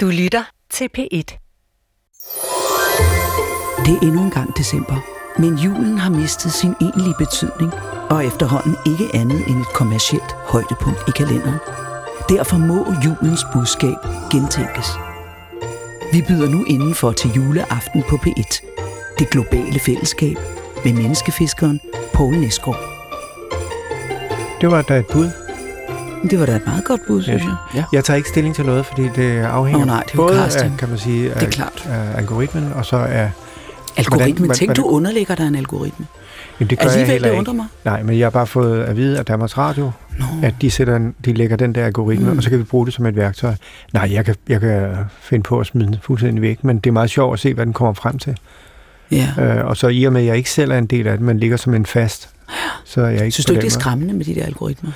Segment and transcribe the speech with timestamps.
[0.00, 1.38] Du lytter til P1.
[3.84, 4.96] Det er endnu en gang december,
[5.38, 7.72] men julen har mistet sin egentlige betydning,
[8.10, 11.58] og efterhånden ikke andet end et kommercielt højdepunkt i kalenderen.
[12.28, 13.96] Derfor må julens budskab
[14.32, 14.88] gentænkes.
[16.12, 18.52] Vi byder nu indenfor til juleaften på P1.
[19.18, 20.36] Det globale fællesskab
[20.84, 21.80] med menneskefiskeren
[22.14, 22.80] Poul Næsgaard.
[24.60, 25.47] Det var da et bud.
[26.30, 27.54] Det var da et meget godt bud, synes jeg.
[27.74, 27.84] Ja.
[27.92, 30.72] Jeg tager ikke stilling til noget, fordi det afhænger Åh, nej, det er både af,
[30.78, 31.88] kan man sige, af, Det er klart.
[31.90, 33.30] af algoritmen, og så af...
[33.96, 36.06] Algoritmen, Hvordan- tænk du hvordan- underlægger dig en algoritme.
[36.60, 37.66] Jamen, det gør jeg Alligevel, heller det undrer mig.
[37.84, 40.24] Nej, men jeg har bare fået at vide af Danmarks Radio, Nå.
[40.42, 42.36] at de, sætter en, de lægger den der algoritme, Mm.
[42.36, 43.54] og så kan vi bruge det som et værktøj.
[43.92, 46.92] Nej, jeg kan, jeg kan finde på at smide den fuldstændig væk, men det er
[46.92, 48.36] meget sjovt at se, hvad den kommer frem til.
[49.10, 49.28] Ja.
[49.40, 51.26] Øh, og så i og med, at jeg ikke selv er en del af det,
[51.26, 52.28] men ligger som en fast,
[52.84, 54.90] så er jeg ikke Synes du ikke, det er skræmmende med de der algoritmer?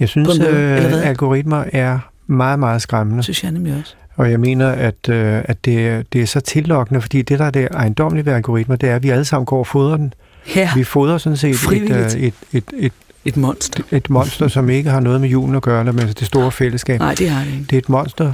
[0.00, 0.48] Jeg synes, hvad?
[0.48, 3.22] øh, algoritmer er meget, meget skræmmende.
[3.22, 3.94] Synes jeg nemlig også.
[4.16, 7.50] Og jeg mener, at, øh, at det, det er så tillokkende, fordi det, der er
[7.50, 10.14] det ejendomlige ved algoritmer, det er, at vi alle sammen går og fodrer den.
[10.56, 12.92] Ja, Vi fodrer sådan set et, øh, et, et, et,
[13.24, 13.82] et monster.
[13.90, 17.00] et monster, som ikke har noget med julen at gøre, eller med det store fællesskab.
[17.00, 17.64] Nej, det har det ikke.
[17.64, 18.32] Det er et monster,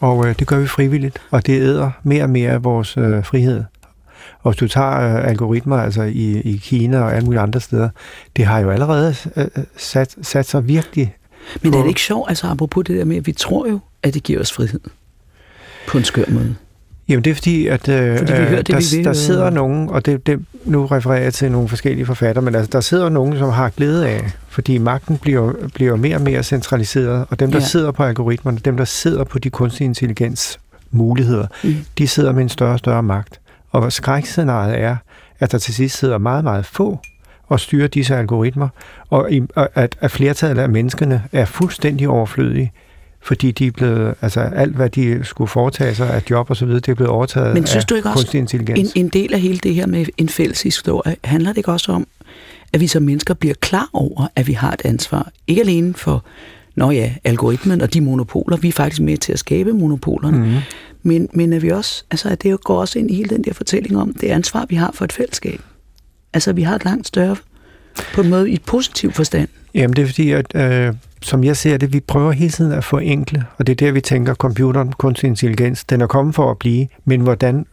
[0.00, 3.24] og øh, det gør vi frivilligt, og det æder mere og mere af vores øh,
[3.24, 3.64] frihed.
[4.42, 7.88] Og hvis du tager øh, algoritmer altså i, i Kina og alle mulige andre steder,
[8.36, 11.16] det har jo allerede øh, sat, sat sig virkelig
[11.62, 14.14] Men er det ikke sjovt, altså apropos det der med, at vi tror jo, at
[14.14, 14.80] det giver os frihed?
[15.88, 16.54] På en skør måde.
[17.08, 19.88] Jamen det er fordi, at øh, Fordi vi hører det, der, vi der sidder nogen,
[19.88, 23.38] og det, det, nu refererer jeg til nogle forskellige forfattere, men altså, der sidder nogen,
[23.38, 27.58] som har glæde af, fordi magten bliver, bliver mere og mere centraliseret, og dem, der
[27.58, 27.64] ja.
[27.64, 31.74] sidder på algoritmerne, dem, der sidder på de kunstige intelligens muligheder, Mm.
[31.98, 33.40] de sidder med en større og større magt.
[33.78, 34.96] Og skrækscenariet er,
[35.38, 36.98] at der til sidst sidder meget, meget få
[37.46, 38.68] og styrer disse algoritmer,
[39.10, 39.30] og,
[39.74, 42.72] at, at flertallet af menneskene er fuldstændig overflødige,
[43.22, 46.64] fordi de er blevet, altså alt hvad de skulle foretage sig af job og så
[46.66, 48.92] videre, det er blevet overtaget Men synes af du ikke også, kunstig intelligens.
[48.92, 51.92] En, en del af hele det her med en fælles historie, handler det ikke også
[51.92, 52.06] om,
[52.72, 55.30] at vi som mennesker bliver klar over, at vi har et ansvar?
[55.46, 56.24] Ikke alene for,
[56.76, 60.54] nå ja, algoritmen og de monopoler, vi er faktisk med til at skabe monopolerne, Mm.
[61.02, 63.44] Men, men at vi også, altså at det jo går også ind i hele den
[63.44, 65.60] der fortælling om det ansvar, vi har for et fællesskab.
[66.32, 67.36] Altså, vi har et langt større,
[68.14, 69.48] på en måde i et positiv forstand.
[69.74, 72.84] Jamen det er fordi, at øh, som jeg ser det, vi prøver hele tiden at
[72.84, 76.58] forenkle, og det er der, vi tænker, computeren, kunstig intelligens, den er kommet for at
[76.58, 77.66] blive, men hvordan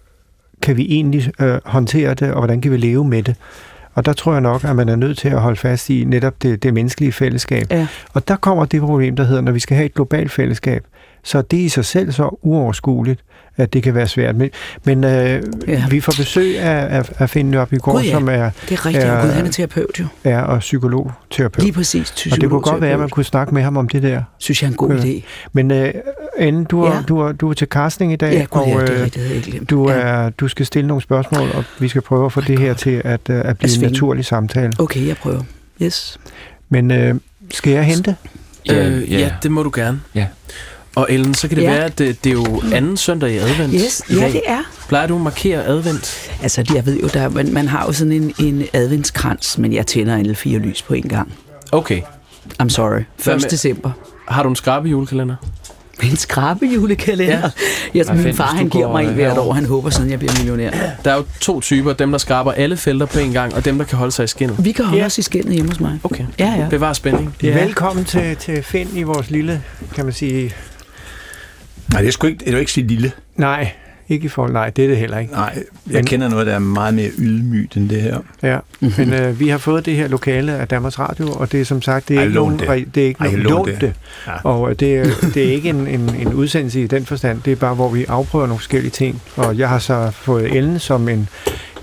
[0.62, 3.36] kan vi egentlig øh, håndtere det, og hvordan kan vi leve med det?
[3.94, 6.44] Og der tror jeg nok, at man er nødt til at holde fast i netop
[6.44, 7.68] det, det menneskelige fællesskab.
[7.72, 7.88] Ja.
[8.14, 10.84] Og der kommer det problem, der hedder, når vi skal have et globalt fællesskab,
[11.26, 13.20] så er det i sig selv så uoverskueligt,
[13.58, 14.36] at det kan være svært.
[14.36, 14.50] Men,
[14.84, 15.42] men øh, Ja.
[15.68, 15.84] ja.
[15.90, 18.12] vi får besøg af, af, af Finn Nørby Gud, ja.
[18.12, 19.06] som er, Det er rigtigt.
[19.06, 19.16] Ja.
[19.16, 19.22] Ja.
[19.26, 20.06] Gud, han er terapeut jo.
[20.24, 21.64] er og psykologterapeut.
[21.64, 22.28] Lige præcis.
[22.32, 24.22] Og det kunne godt være, at man kunne snakke med ham om det der.
[24.38, 25.02] Synes jeg er en god Ja.
[25.04, 25.22] idé.
[25.54, 25.94] Men øh,
[26.40, 26.96] inden du er, Ja.
[26.96, 27.02] ja.
[27.02, 28.76] du, er, du er til casting i dag, Ja, gud, og ja,
[29.06, 29.96] det er øh, rigtigt, du, ja.
[29.96, 32.68] er, du skal stille nogle spørgsmål, og vi skal prøve at få My det her
[32.68, 32.76] God.
[32.76, 33.92] til at, øh, at blive en svinge.
[33.94, 34.74] naturlig samtale.
[34.80, 35.42] Okay, jeg prøver.
[35.82, 36.18] Yes.
[36.70, 37.16] Men øh,
[37.52, 38.16] skal jeg hente?
[38.68, 39.18] Ja, Øh, øh, ja.
[39.18, 39.24] ja.
[39.24, 40.02] ja, det må du gerne.
[40.16, 40.28] Ja.
[40.96, 41.70] Og Ellen, så kan det Ja.
[41.72, 41.76] ja.
[41.76, 44.32] være, at det, det er jo anden søndag i advent Yes, i ja, dag.
[44.34, 44.60] det er.
[44.88, 46.30] Plejer du at markere advent?
[46.42, 49.88] Altså, jeg ved jo, der, man, man har jo sådan en, en adventskrans, men jeg
[49.88, 51.34] tænder alle fire lys på en gang.
[51.72, 52.02] Okay.
[52.64, 53.00] I'm sorry.
[53.00, 53.06] 1.
[53.24, 53.92] Hvad med- december.
[54.28, 55.36] Har du en skrabe julekalender?
[56.04, 57.34] En skrabe julekalender.
[57.34, 57.40] Ja.
[57.40, 57.50] Ja.
[57.94, 59.50] Jeg, Ej, min far, han giver mig en øh, hvert herover.
[59.50, 59.54] år.
[59.54, 60.72] Han håber sådan, jeg bliver millionær.
[61.06, 61.94] Der er jo to typer.
[61.94, 64.28] Dem, der skraber alle felter på en gang, og dem, der kan holde sig i
[64.28, 64.66] skinnet.
[64.66, 65.06] Vi kan holde Ja.
[65.06, 66.00] os i skinnet hjemme hos mig.
[66.04, 66.26] Okay.
[66.40, 66.68] Ja, ja.
[66.70, 67.36] Bevar spænding.
[67.44, 67.48] Ja.
[67.48, 67.64] Ja.
[67.66, 69.62] Velkommen til, til Finn i vores lille,
[69.96, 70.54] kan man sige...
[71.92, 73.12] Nej, det er sgu ikke, det er jo ikke så lille.
[73.36, 73.72] Nej,
[74.10, 74.54] ikke i forhold...
[74.54, 75.34] Nej, det er det heller ikke.
[75.34, 75.54] Nej,
[75.88, 78.18] jeg Men- kender noget, der er meget mere ydmygt end det her.
[78.44, 78.58] Ja.
[78.80, 81.82] Men øh, vi har fået det her lokale af Danmarks Radio, og det er som
[81.82, 82.60] sagt, det er Ej, ikke nogen...
[82.60, 82.96] det.
[82.96, 83.82] Det er ikke nogen lån lån det.
[83.82, 83.94] det.
[84.28, 84.32] Ja.
[84.44, 87.42] Og øh, det, er- det er ikke en, en, en udsendelse i den forstand.
[87.42, 89.22] Det er bare, hvor vi afprøver nogle forskellige ting.
[89.36, 91.30] Og jeg har så fået Ellen som en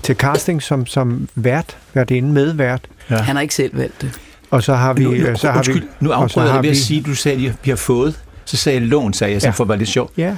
[0.03, 2.81] til casting som, som vært, været inde med vært.
[3.09, 3.15] Ja.
[3.17, 4.11] Han har ikke selv valgt det.
[4.51, 5.03] Og så har vi...
[5.03, 7.15] nu, nu, øh, så har undskyld, vi nu afbryder jeg ved at vi- sige, du
[7.15, 8.19] sagde, at vi har fået.
[8.45, 9.51] Så sagde jeg lån, sagde jeg, så Ja.
[9.51, 10.11] for være lidt sjov.
[10.17, 10.37] Ja,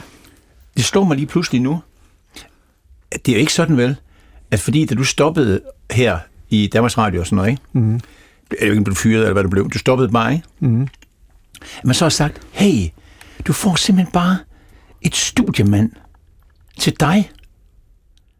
[0.77, 1.81] Det slår mig lige pludselig nu,
[3.11, 3.95] det er jo ikke sådan vel,
[4.51, 5.61] at fordi da du stoppede
[5.91, 6.19] her
[6.49, 7.61] i Danmarks Radio og sådan noget, ikke?
[7.73, 8.01] mm, Jeg
[8.51, 9.69] ved ikke, om du blev fyret eller hvad du blev.
[9.69, 10.45] Du stoppede bare, ikke?
[10.59, 10.87] mm,
[11.83, 12.87] man så har sagt, hey,
[13.47, 14.37] du får simpelthen bare
[15.01, 15.91] et studiemand
[16.79, 17.29] til dig.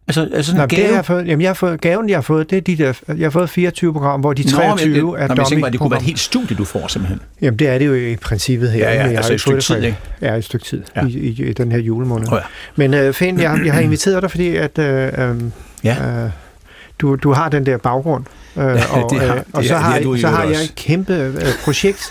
[0.07, 0.87] Altså, altså sådan Nå, en det gave.
[0.87, 2.93] har jeg fået, jamen jeg har fået, gaven, jeg har fået, det er de der,
[3.07, 5.45] jeg har fået 24 programmer, hvor de Nå, men 23 det, er nå, men jeg
[5.47, 7.19] tænker det kunne være et helt studie, du får simpelthen.
[7.41, 8.79] Jamen det er det jo i princippet her.
[8.89, 10.83] Ja, ja, jeg altså har et ikke stykke det tid, fra- Ja, et stykke tid
[10.95, 11.01] Ja.
[11.01, 11.07] ja.
[11.07, 12.27] i, i, i, den her julemåned.
[12.31, 12.41] Oh, ja.
[12.75, 15.35] Men øh, Finn, jeg, jeg har inviteret dig, fordi at øh, øh,
[15.83, 16.23] Ja.
[16.25, 16.29] øh,
[16.99, 18.23] du, du har den der baggrund.
[18.57, 18.63] Øh,
[19.03, 20.73] og, det har- øh, og det så har- har, det har så har jeg et
[20.75, 21.33] kæmpe øh,
[21.65, 22.03] projekt,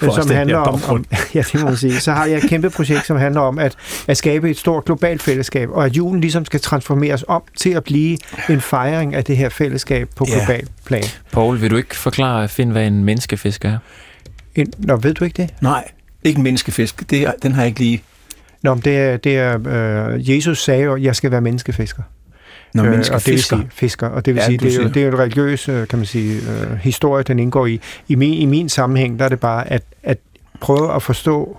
[0.00, 1.04] For som handler om, om,
[1.34, 2.00] ja, det må man sige.
[2.00, 3.76] Så har jeg et kæmpe projekt, som handler om at,
[4.08, 7.84] at skabe et stort globalt fællesskab, og at julen ligesom skal transformeres om til at
[7.84, 8.18] blive
[8.48, 10.34] en fejring af det her fællesskab på Ja.
[10.38, 11.04] global plan.
[11.32, 13.78] Poul, vil du ikke forklare, Finn, hvad en menneskefisk er?
[14.54, 15.50] En, nå, ved du ikke det?
[15.60, 15.88] Nej,
[16.24, 17.10] ikke en menneskefisk.
[17.10, 18.02] Det er, den har jeg ikke lige...
[18.62, 19.58] Nå, men det er, det er
[20.12, 22.02] øh, Jesus sagde jo, at jeg skal være menneskefisker.
[22.74, 23.56] Når Øh, øh, og det vil menneskefisker.
[23.56, 25.68] sige, fisker, og det vil Ja, sige, det er, jo, det er jo en religiøs,
[25.68, 27.80] øh, kan man sige, øh, historie, den indgår i.
[28.08, 30.18] I min, I min sammenhæng, der er det bare at, at
[30.60, 31.58] prøve at forstå,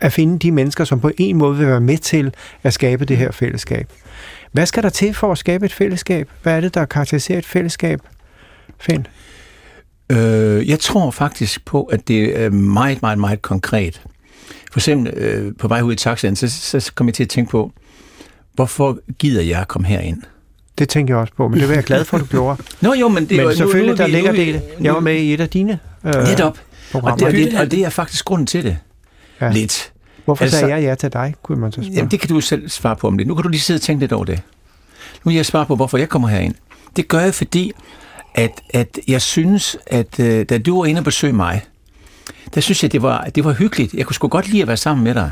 [0.00, 3.16] at finde de mennesker, som på en måde vil være med til at skabe det
[3.16, 3.88] her fællesskab.
[4.52, 6.28] Hvad skal der til for at skabe et fællesskab?
[6.42, 8.00] Hvad er det, der karakteriserer et fællesskab?
[8.80, 9.06] Finn?
[10.12, 14.02] Øh, jeg tror faktisk på, at det er meget, meget, meget konkret.
[14.72, 16.48] For eksempel øh, på vej ud i taxaen, så,
[16.80, 17.72] så kom jeg til at tænke på,
[18.58, 20.22] hvorfor gider jeg at komme herind?
[20.78, 22.62] Det tænker jeg også på, men det er jeg glad for, at du gjorde.
[22.80, 23.56] Nå jo, men det er men jo...
[23.56, 24.62] selvfølgelig, nu, nu, der ligger nu, det.
[24.80, 26.58] Jeg var med i et af dine øh, Netop.
[26.92, 28.78] Og det, og, det, og det er faktisk grunden til det.
[29.40, 29.46] Ja.
[29.46, 29.52] Ja.
[29.52, 29.92] Lidt.
[30.24, 31.96] Hvorfor altså- sagde jeg ja til dig, kunne man så spørge.
[31.96, 33.26] Jamen, det kan du selv svare på om det.
[33.26, 34.40] Nu kan du lige sidde og tænke lidt over det.
[35.24, 36.54] Nu vil jeg svare på, hvorfor jeg kommer herind.
[36.96, 37.72] Det gør jeg, fordi
[38.34, 41.62] at, at jeg synes, at øh, da du var inde og besøge mig,
[42.54, 43.94] der synes jeg, det var, det var hyggeligt.
[43.94, 45.30] Jeg kunne sgu godt lide at være sammen med dig.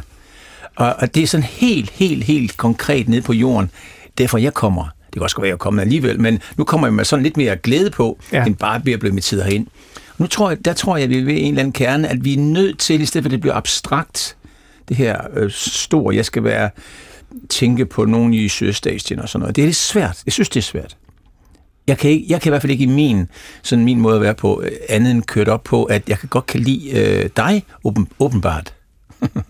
[0.76, 3.70] Og, og det er sådan helt, helt, helt konkret ned på jorden.
[4.18, 4.84] Derfor jeg kommer.
[5.06, 7.22] Det kan også godt være, at jeg kommer alligevel, men nu kommer jeg med sådan
[7.22, 8.44] lidt mere glæde på, Ja.
[8.44, 9.66] end bare ved at blive inviteret herind.
[10.18, 12.24] Nu tror jeg, der tror jeg, at vi er ved en eller anden kerne, at
[12.24, 14.36] vi er nødt til, i stedet for at det bliver abstrakt,
[14.88, 16.70] det her øh, store, jeg skal være,
[17.50, 19.56] tænke på nogen i Sydøstasien og sådan noget.
[19.56, 20.22] Det er lidt svært.
[20.26, 20.96] Jeg synes, det er svært.
[21.86, 23.28] Jeg kan, ikke, jeg kan i hvert fald ikke i min,
[23.62, 26.28] sådan min måde at være på, øh, andet end kørt op på, at jeg kan
[26.28, 28.74] godt kan lide øh, dig, åben, åbenbart.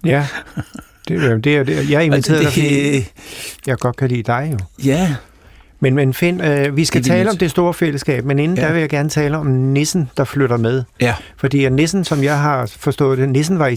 [0.04, 0.26] Ja,
[1.08, 1.90] det, jo- det det.
[1.90, 3.12] jeg inviterede dig, fordi det,
[3.66, 4.58] jeg godt kan lide dig jo.
[4.84, 5.14] ja,
[5.80, 8.62] Men, men Finn, øh, vi skal Det tale om det store fællesskab, men inden ja.
[8.62, 8.66] Ja.
[8.68, 10.82] der vil jeg gerne tale om nissen, der flytter med.
[11.00, 13.76] ja, Fordi at nissen, som jeg har forstået det, nissen var i,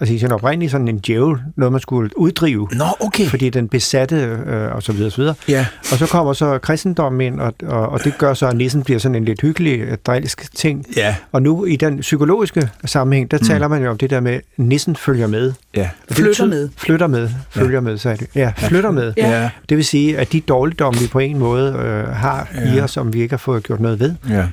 [0.00, 3.26] altså i sin oprindelige sådan en djævel, noget man skulle uddrive, Nå, okay.
[3.26, 4.16] fordi den besatte
[4.46, 5.34] øh, og så videre, og så videre.
[5.48, 8.82] Ja, Og så kommer så kristendommen ind, og, og, og det gør så, at nissen
[8.82, 10.84] bliver sådan en lidt hyggelig, øh, drilsk ting.
[10.96, 13.44] ja, Og nu i den psykologiske sammenhæng, der Mm.
[13.46, 15.52] taler man jo om det der med, at nissen følger med.
[15.76, 15.88] ja.
[16.10, 16.68] Flytter med.
[16.76, 17.28] Flytter med.
[17.50, 18.26] Følger med, sagde det.
[18.34, 19.12] Ja, flytter med.
[19.16, 19.30] Ja.
[19.42, 22.74] Ja, Det vil sige, at de dårligdomme, vi på en måde øh, har ja.
[22.74, 24.46] i os, som vi ikke har fået gjort noget ved, ja.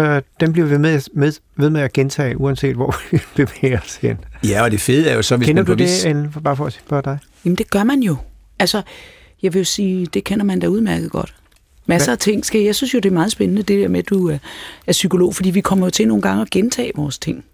[0.00, 3.96] øh, dem bliver vi med, med, ved med at gentage, uanset hvor vi bevæger os
[3.96, 4.16] hen.
[4.48, 6.32] Ja, og det fede er jo så, hvis Kender man du på vis- det, Ellen,
[6.32, 7.18] for- bare for at spørge dig?
[7.44, 8.16] Jamen, det gør man jo.
[8.58, 8.82] Altså,
[9.42, 11.34] jeg vil jo sige, det kender man da udmærket godt.
[11.86, 12.60] Masser af ting skal...
[12.60, 14.38] Jeg synes jo, det er meget spændende, det der med, at du er,
[14.86, 17.44] er psykolog, fordi vi kommer jo til nogle gange at gentage vores ting.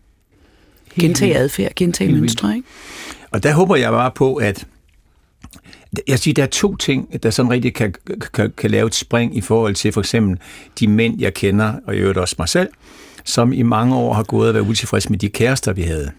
[1.00, 2.68] Gentage adfærd, gentage mønstre, ikke?
[3.30, 4.66] Og der håber jeg bare på, at
[6.08, 7.94] jeg siger, der er to ting, der sådan rigtig kan,
[8.34, 10.38] kan, kan lave et spring i forhold til for eksempel
[10.80, 12.68] de mænd, jeg kender, og i øvrigt også mig selv,
[13.24, 16.10] som i mange år har gået og været utilfreds med de kærester, vi havde.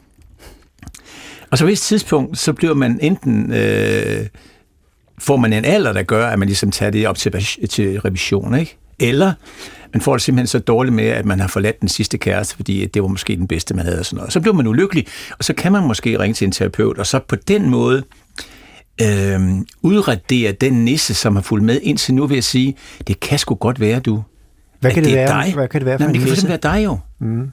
[1.52, 3.54] Og så på et tidspunkt, så bliver man enten...
[3.54, 4.28] Øh,
[5.20, 7.32] får man en alder, der gør, at man ligesom tager det op til,
[7.70, 8.78] til revision, ikke?
[9.00, 9.34] Eller
[9.94, 12.86] man får det simpelthen så dårligt med, at man har forladt den sidste kæreste, fordi
[12.86, 14.34] det var måske den bedste, man havde og sådan noget.
[14.34, 15.06] Så bliver man ulykkelig,
[15.38, 18.04] og så kan man måske ringe til en terapeut, og så på den måde
[19.02, 19.42] øh,
[19.82, 22.76] udradere den nisse, som har fulgt med indtil nu, vil jeg sige,
[23.08, 24.24] det kan sgu godt være, du.
[24.80, 25.46] Hvad at kan det, det er være?
[25.46, 25.54] dig.
[25.54, 26.42] Hvad kan det være for en det kan nisse?
[26.42, 27.00] simpelthen være dig jo.
[27.20, 27.52] Mm.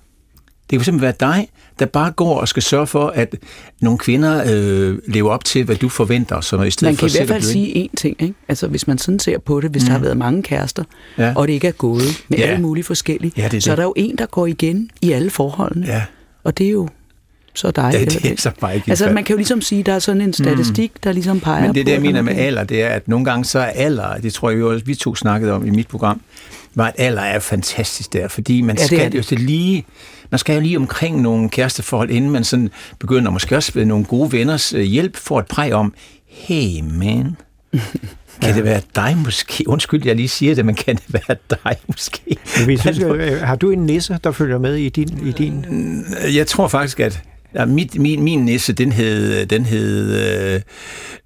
[0.70, 1.48] Det kan simpelthen være dig,
[1.78, 3.36] der bare går og skal sørge for, at
[3.80, 6.96] nogle kvinder øh, lever op til, hvad du forventer, og sådan noget, i stedet Man
[6.96, 8.34] for kan i selv hvert at fald sige én ting, ikke?
[8.48, 9.86] Altså, hvis man sådan ser på det, hvis mm.
[9.86, 10.84] der har været mange kærester,
[11.18, 11.32] Ja.
[11.36, 12.44] og det ikke er gået med Ja.
[12.44, 13.78] alle mulige forskellige, Ja, det er så er det.
[13.78, 15.86] der jo en, der går igen i alle forholdene.
[15.86, 16.02] Ja,
[16.44, 16.88] Og det er jo
[17.58, 17.90] så dig.
[17.94, 19.98] ja det er så bare ikke Altså, man kan jo ligesom sige, at der er
[19.98, 21.00] sådan en statistik, mm.
[21.04, 21.86] der ligesom peger Men det, på...
[21.86, 24.34] der jeg mener med er- alder, det er, at nogle gange så er alder, det
[24.34, 26.20] tror jeg jo også, vi to snakkede om i mit program,
[26.74, 29.18] var, at alder er fantastisk der, fordi man Ja, skal det.
[29.18, 29.84] jo så lige,
[30.30, 34.04] man skal jo lige omkring nogle kæresteforhold, inden man sådan begynder måske også ved nogle
[34.04, 35.94] gode venners øh, hjælp, for et præg om,
[36.26, 37.36] hey man,
[38.42, 39.68] kan det være dig måske?
[39.68, 42.36] Undskyld, jeg lige siger det, men kan det være dig måske?
[42.66, 45.26] Vi synes, øh, har du en nisse, der følger med i din...
[45.28, 45.64] I din?
[46.34, 47.22] Jeg tror faktisk, at
[47.54, 50.60] ja, mit, min, min nisse, den hed, den hed, øh,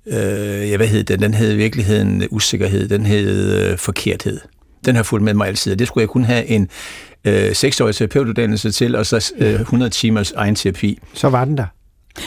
[0.07, 1.23] øh, ja, hvad hed den?
[1.23, 4.41] Den hed i virkeligheden usikkerhed, den hed øh, forkerthed.
[4.85, 6.69] Den har fulgt med mig altid, og det skulle jeg kun have en
[7.25, 10.99] øh, seksårig terapeutuddannelse til, og så øh, 100 timers egen terapi.
[11.15, 11.67] Så var den der.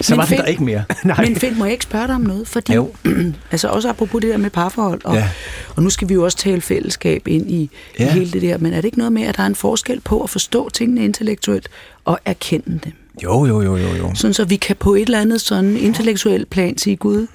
[0.01, 0.41] Så Men var den fedt.
[0.41, 0.83] der ikke mere.
[1.03, 1.25] Nej.
[1.25, 2.47] Men Finn, må jeg ikke spørge dig om noget?
[2.47, 2.93] Fordi, Jo.
[3.51, 5.29] altså også apropos det der med parforhold, og, Ja.
[5.75, 8.05] og nu skal vi jo også tale fællesskab ind i, ja.
[8.05, 9.99] i hele det der, men er det ikke noget med, at der er en forskel
[10.01, 11.67] på at forstå tingene intellektuelt
[12.05, 12.91] og erkende dem?
[13.23, 14.15] Jo, jo, jo, jo, jo.
[14.15, 17.27] Sådan så vi kan på et eller andet sådan intellektuelt plan sige, Gud,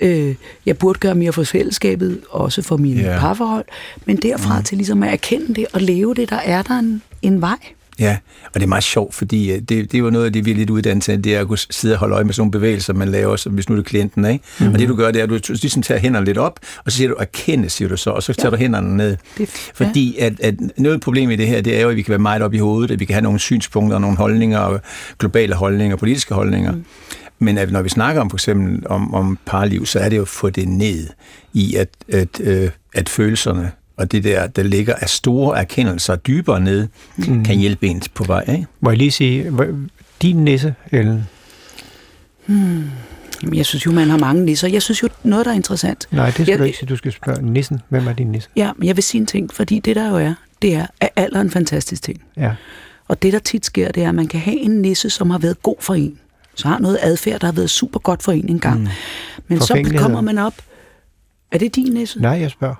[0.00, 0.34] øh,
[0.66, 3.18] jeg burde gøre mere for fællesskabet, også for mine Ja.
[3.18, 3.64] parforhold,
[4.06, 4.64] men derfra mm.
[4.64, 7.58] til ligesom at erkende det og leve det, der er der en, en vej.
[7.98, 10.44] Ja, og det er meget sjovt, fordi øh, det, det er jo noget af det,
[10.44, 12.40] vi er lidt uddannet til, det er at kunne sidde og holde øje med sådan
[12.40, 14.44] nogle bevægelser, man laver, som hvis nu er det klienten, ikke?
[14.60, 14.72] Mm.
[14.72, 16.98] Og det du gør, det er, at du ligesom tager hænderne lidt op, og så
[16.98, 18.50] siger du, erkende, siger du så, og så tager ja.
[18.50, 19.16] du hænderne ned.
[19.38, 22.10] Det, Fordi at, at noget problem i det her, det er jo, at vi kan
[22.10, 24.80] være meget op i hovedet, at vi kan have nogle synspunkter, nogle holdninger, og
[25.18, 26.72] globale holdninger, politiske holdninger.
[26.72, 26.84] Mm.
[27.38, 30.22] Men at når vi snakker om for eksempel om, om parliv, så er det jo
[30.22, 31.08] at få det ned
[31.52, 36.60] i, at, at, øh, at følelserne og det der, der ligger af store erkendelser dybere
[36.60, 37.44] ned, mm.
[37.44, 38.44] kan hjælpe en på vej.
[38.48, 38.66] Ikke?
[38.80, 39.52] Må jeg lige sige,
[40.22, 41.28] din nisse, Ellen?
[42.46, 42.84] Hmm.
[43.52, 44.68] Jeg synes jo, man har mange nisser.
[44.68, 46.08] Jeg synes jo, noget, der er interessant.
[46.10, 46.86] Nej, det skal Jeg- du ikke sige.
[46.86, 47.80] Du skal spørge nissen.
[47.88, 48.48] Hvem er din nisse?
[48.56, 51.08] Ja, men jeg vil sige en ting, fordi det der jo er, det er, at
[51.16, 52.22] alder er en fantastisk ting.
[52.36, 52.50] Ja.
[53.08, 55.38] Og det, der tit sker, det er, at man kan have en nisse, som har
[55.38, 56.18] været god for en.
[56.54, 58.80] Så har noget adfærd, der har været super godt for en engang.
[58.80, 58.88] Mm.
[59.48, 60.54] Men så kommer man op.
[61.52, 62.20] Er det din nisse?
[62.20, 62.74] Nej, jeg spørger.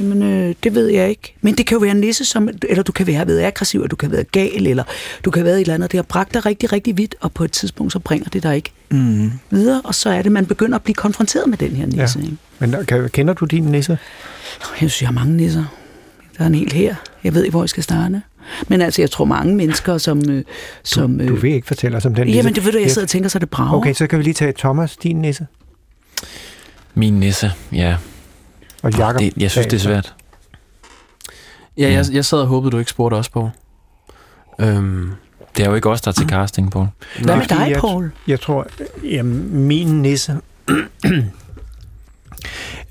[0.00, 1.34] Jamen, øh, det ved jeg ikke.
[1.40, 3.88] Men det kan jo være en nisse, som, eller du kan være været aggressiv, eller
[3.88, 4.84] du kan være gal, eller
[5.24, 5.92] du kan være et eller andet.
[5.92, 8.56] Det har bragt dig rigtig, rigtig vidt, og på et tidspunkt, så bringer det dig
[8.56, 9.30] ikke Mm.
[9.50, 12.18] videre, og så er det, man begynder at blive konfronteret med den her nisse.
[12.18, 12.24] Ja.
[12.24, 12.36] Ikke?
[12.58, 13.98] Men der- kan, kender du din nisse?
[14.60, 15.64] Jeg synes, jeg har mange nisser.
[16.38, 16.94] Der er en hel her.
[17.24, 18.22] Jeg ved ikke, hvor jeg skal starte.
[18.68, 20.30] Men altså, jeg tror mange mennesker, som...
[20.30, 20.44] Øh,
[20.82, 22.36] som Du vil ikke fortælle os om den nisse?
[22.36, 23.72] Jamen, det ved du, jeg sidder og tænker, så er det brager.
[23.76, 25.46] Okay, så kan vi lige tage Thomas, din nisse,
[26.94, 27.96] Min nisse, ja.
[28.82, 29.20] Og Jakob.
[29.20, 30.14] Det, jeg synes, det er svært.
[31.78, 33.50] Ja, jeg, jeg sad og håbede, du ikke spurgte os på.
[34.58, 35.10] Øhm,
[35.56, 36.86] Det er jo ikke os, der er til casting, på.
[37.24, 38.10] Hvad med dig, jeg- Paul?
[38.26, 38.66] Jeg tror,
[39.04, 40.36] jamen, min nisse...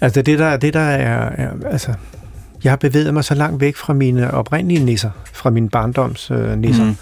[0.02, 1.52] altså det der, det der er, er...
[1.66, 1.94] Altså,
[2.64, 6.58] jeg har bevæget mig så langt væk fra mine oprindelige nisser, fra mine barndoms øh,
[6.58, 6.84] nisser.
[6.86, 6.96] Mm.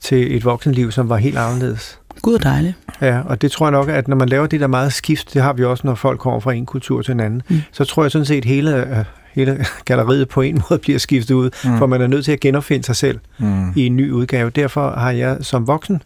[0.00, 1.98] til et voksenliv, som var helt anderledes.
[2.22, 2.74] Gud er dejlig.
[3.00, 5.42] Ja, og det tror jeg nok, at når man laver det der meget skift, det
[5.42, 7.60] har vi også, når folk kommer fra en kultur til en anden, Mm.
[7.72, 9.04] så tror jeg sådan set, hele, øh,
[9.34, 11.78] hele galleriet på en måde bliver skiftet ud, Mm.
[11.78, 13.70] for man er nødt til at genopfinde sig selv Mm.
[13.76, 14.50] i en ny udgave.
[14.50, 16.02] Derfor har jeg som voksen,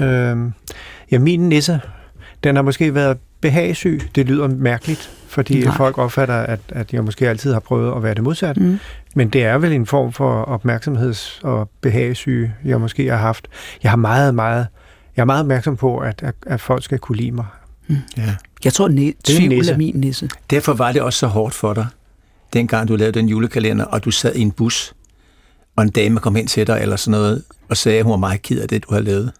[0.00, 0.36] øh,
[1.10, 1.80] ja, min nisse,
[2.44, 4.00] den har måske været behagesyg.
[4.14, 5.76] Det lyder mærkeligt, fordi Nej.
[5.76, 8.60] Folk opfatter, at, at jeg måske altid har prøvet at være det modsatte.
[8.60, 8.78] Mm.
[9.14, 13.48] Men det er vel en form for opmærksomheds- og behagesyge, jeg måske har haft.
[13.82, 14.66] Jeg har meget, meget,
[15.18, 17.46] jeg er meget opmærksom på, at, at, at folk skal kunne lide mig.
[18.16, 18.34] Ja.
[18.64, 19.72] Jeg tror, ne- er en tvivl nisse.
[19.72, 20.28] er min nisse.
[20.50, 21.86] Derfor var det også så hårdt for dig,
[22.52, 24.94] dengang du lavede den julekalender, og du sad i en bus,
[25.76, 28.16] og en dame kom hen til dig eller sådan noget, og sagde, at hun var
[28.16, 29.32] meget ked af det, du havde lavet.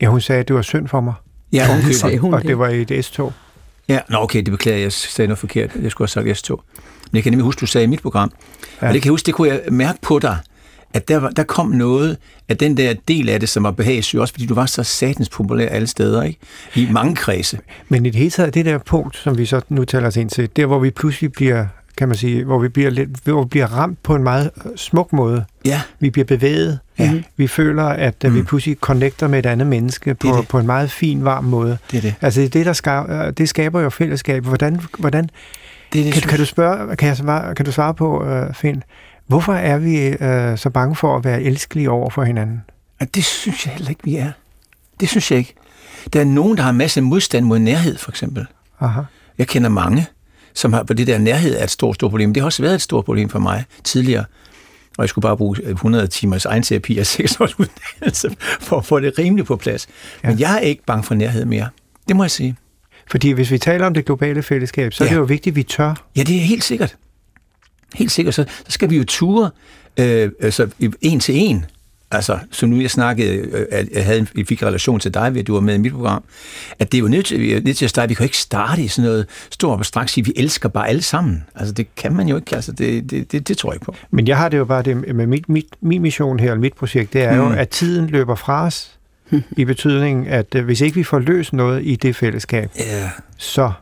[0.00, 1.14] Ja, hun sagde, at det var synd for mig,
[1.52, 2.48] Ja, hun Sagde hun og det?
[2.48, 3.32] det var i et S-tog.
[3.88, 5.70] Ja, nå okay, det beklager jeg, jeg sagde noget forkert.
[5.82, 6.56] Jeg skulle have sagt S2.
[7.10, 8.66] Men jeg kan nemlig huske, du sagde i mit program, ja.
[8.82, 8.88] Ja.
[8.88, 10.38] og det kan jeg huske, det kunne jeg mærke på dig,
[10.94, 12.16] at der, var, der kom noget
[12.48, 15.28] af den der del af det, som var behagesyg, også fordi du var så satans
[15.28, 16.38] populær alle steder, ikke?
[16.74, 17.58] I mange kredse.
[17.88, 20.30] Men i det hele taget, det der punkt, som vi så nu taler os ind
[20.30, 21.66] til, der hvor vi pludselig bliver,
[21.96, 24.70] kan man sige, hvor vi bliver, lidt, hvor vi bliver ramt på en meget øh,
[24.76, 25.44] smuk måde.
[25.64, 26.78] Ja, Vi bliver bevæget.
[26.98, 27.12] Ja.
[27.36, 28.34] Vi føler, at mm.
[28.34, 30.48] vi pludselig connecter med et andet menneske på, Det det.
[30.48, 31.78] på en meget fin, varm måde.
[31.90, 32.14] det er det.
[32.20, 34.44] Altså det, der skaber, det skaber jo fællesskab.
[34.44, 35.30] Hvordan, hvordan
[35.92, 38.82] det, det kan, kan, du spørge, kan, jeg svare, kan du svare på, uh, Finn,
[39.30, 42.60] hvorfor er vi uh, så bange for at være elskelige over for hinanden?
[43.14, 44.32] Det synes jeg heller ikke, vi er.
[45.00, 45.54] Det synes jeg ikke.
[46.12, 48.46] Der er nogen, der har en masse modstand mod nærhed, for eksempel.
[48.80, 49.00] Aha.
[49.38, 50.06] Jeg kender mange,
[50.54, 52.34] som har, på det der nærhed er et stort, stort problem.
[52.34, 54.24] Det har også været et stort problem for mig tidligere.
[54.98, 59.00] Og jeg skulle bare bruge 100 timers egenterapi og 6 års uddannelse for at få
[59.00, 59.88] det rimeligt på plads.
[60.24, 60.28] Ja.
[60.28, 61.68] Men jeg er ikke bange for nærhed mere.
[62.08, 62.56] Det må jeg sige.
[63.10, 65.08] Fordi hvis vi taler om det globale fællesskab, så ja.
[65.08, 65.94] er det jo vigtigt, at vi tør.
[66.16, 66.96] Ja, det er helt sikkert.
[67.94, 68.34] Helt sikkert.
[68.34, 69.50] Så, så skal vi jo ture
[69.96, 70.68] øh, altså,
[71.00, 71.64] en til en.
[72.12, 75.34] Altså, som nu jeg snakkede, øh, at jeg, havde, en- jeg fik relation til dig,
[75.34, 76.24] ved at du var med i mit program,
[76.78, 78.82] at det er jo nødt til, nødt til at starte, vi kan jo ikke starte
[78.82, 81.44] i sådan noget stort og straks sige, vi elsker bare alle sammen.
[81.54, 83.94] Altså, det kan man jo ikke, altså, det, det, det, det tror jeg ikke på.
[84.10, 86.74] Men jeg har det jo bare det med mit, mit, min mission her, og mit
[86.74, 87.38] projekt, det er mm.
[87.38, 87.54] jo, Mm.
[87.54, 88.90] at tiden løber fra os,
[89.56, 93.72] i betydningen, at øh, hvis ikke vi får løst noget i det fællesskab, Ja, så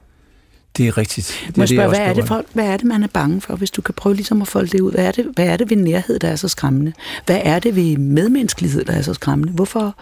[0.78, 1.44] det er rigtigt.
[1.46, 3.40] Det, Må jeg det, spørge, hvad er, det for, hvad er det, man er bange
[3.40, 4.92] for, hvis du kan prøve ligesom at folde det ud?
[4.92, 6.92] Hvad er det, hvad er det ved nærhed, der er så skræmmende?
[7.26, 9.52] Hvad er det ved medmenneskelighed, der er så skræmmende?
[9.52, 9.96] Hvorfor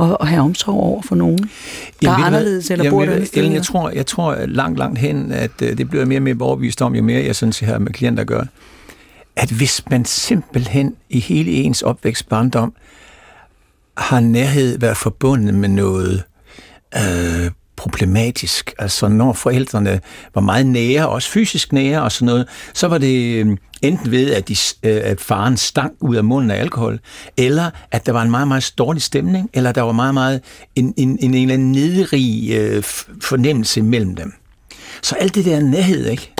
[0.00, 1.46] at, at have omsorg over for nogen, der
[2.02, 3.38] Jamen, er anderledes eller Jamen, bor sted?
[3.38, 6.36] Ellen, jeg tror, jeg tror langt, langt hen, at øh, det bliver mere og mere
[6.40, 8.46] overbevist om, jo mere jeg sådan set har med klienter at gøre,
[9.36, 12.74] at hvis man simpelthen i hele ens opvækst barndom
[13.96, 16.22] har nærhed været forbundet med noget
[16.96, 17.50] øh,
[17.84, 20.00] problematisk, altså når forældrene
[20.34, 24.30] var meget nære, også fysisk nære og sådan noget, så var det øhm, enten ved,
[24.30, 27.00] at, de, øh, at faren stank ud af munden af alkohol,
[27.36, 30.40] eller at der var en meget, meget dårlig stemning, eller der var meget, meget
[30.76, 32.82] en, en, en, en eller anden nederig øh,
[33.22, 34.32] fornemmelse mellem dem.
[35.02, 36.34] Så alt det der nærhed, ikke?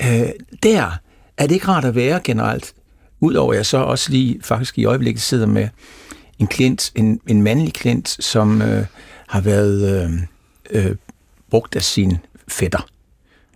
[0.00, 0.28] Øh,
[0.62, 0.98] der
[1.38, 2.74] er det ikke rart at være generelt,
[3.24, 5.68] Udover at jeg så også lige faktisk i øjeblikket sidder med
[6.38, 8.84] en klient, en, en mandlig klient, som øh,
[9.28, 10.12] har været øh,
[10.74, 10.96] øh,
[11.50, 12.16] brugt af sin
[12.48, 12.86] fætter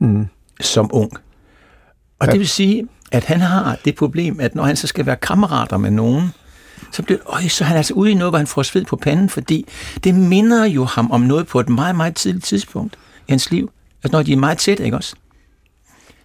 [0.00, 0.26] Mm.
[0.60, 1.12] som ung.
[2.18, 2.32] Og Ja.
[2.32, 5.76] det vil sige, at han har det problem, at når han så skal være kammerater
[5.76, 6.32] med nogen,
[6.92, 8.96] så bliver øj, så er han altså ude i noget, hvor han får sved på
[8.96, 9.66] panden, fordi
[10.04, 12.96] det minder jo ham om noget på et meget, meget tidligt tidspunkt
[13.28, 13.70] i hans liv.
[14.04, 15.14] Altså når de er meget tæt, ikke også?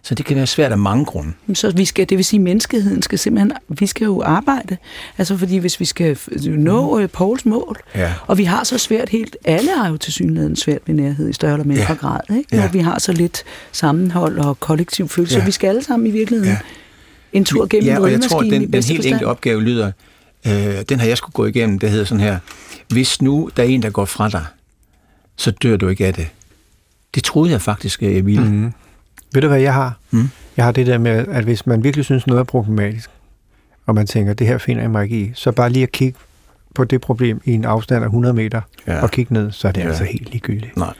[0.06, 1.32] Så det kan være svært af mange grunde.
[1.54, 4.76] Så vi skal, det vil sige, at menneskeheden skal simpelthen, vi skal jo arbejde.
[5.18, 8.12] Altså fordi hvis vi skal f- nå øh, Pauls mål, Ja.
[8.26, 11.32] og vi har så svært helt, alle har jo til synligheden svært ved nærhed i
[11.32, 11.94] større eller mindre Ja.
[11.94, 12.56] grad, ikke?
[12.56, 12.60] Ja.
[12.60, 13.42] når vi har så lidt
[13.72, 15.34] sammenhold og kollektiv følelse.
[15.34, 15.40] Ja.
[15.40, 16.58] Så vi skal alle sammen i virkeligheden Ja.
[17.32, 19.06] en tur gennem ja, og jeg tror, den, den helt forstand.
[19.06, 19.92] enkle opgave lyder,
[20.46, 20.52] øh,
[20.88, 22.38] den har jeg skulle gå igennem, det hedder sådan her,
[22.88, 24.44] hvis nu der er en, der går fra dig,
[25.36, 26.28] så dør du ikke af det.
[27.14, 28.50] Det troede jeg faktisk, jeg ville.
[28.50, 28.72] Mm.
[29.34, 29.98] Ved du, hvad jeg har?
[30.10, 30.28] Mm.
[30.56, 33.10] Jeg har det der med, at hvis man virkelig synes, noget er problematisk,
[33.86, 36.18] og man tænker, det her finder jeg mig ikke i, så bare lige at kigge
[36.74, 39.02] på det problem i en afstand af 100 meter, Ja.
[39.02, 39.86] og kigge ned, så er det Ja.
[39.88, 40.76] altså helt ligegyldigt.
[40.76, 40.92] Nej.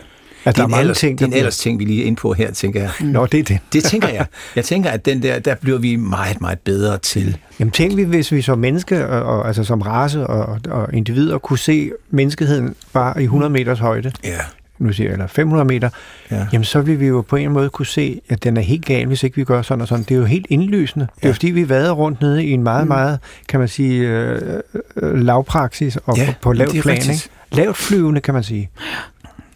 [0.46, 1.84] Altså, Det der er en mange ellers, ting, det er en der ellers ting, vi
[1.84, 2.90] lige er inde på her, tænker jeg.
[2.98, 3.12] bliver...
[3.12, 3.58] Nå, det er det.
[3.72, 4.26] Det tænker jeg.
[4.56, 7.36] Jeg tænker, at den der, der bliver vi meget, meget bedre til.
[7.60, 11.38] Jamen tænk vi, hvis vi som menneske, og, og, altså som race og, og individer,
[11.38, 14.38] kunne se menneskeheden bare i 100 meters højde, Ja.
[14.78, 15.90] Nu siger jeg, eller 500 meter,
[16.31, 16.47] ja.
[16.52, 19.07] jamen så vil vi jo på en måde kunne se, at den er helt gal,
[19.07, 20.04] hvis ikke vi gør sådan og sådan.
[20.04, 21.07] Det er jo helt indlysende.
[21.07, 21.28] Det er Ja.
[21.28, 24.61] jo fordi, vi vader rundt nede i en meget, meget, kan man sige, øh,
[24.97, 26.97] øh, lavpraksis og Ja, på, på lavt plan.
[26.97, 27.28] Ikke?
[27.52, 28.71] Lavt flyvende, kan man sige.